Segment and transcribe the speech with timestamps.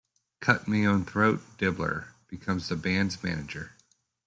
[0.39, 3.73] Cut-Me-Own-Throat Dibbler becomes the Band's manager.